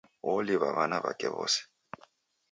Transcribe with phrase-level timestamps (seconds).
[0.27, 1.61] Woliw'a w'ana w'ake w'ose.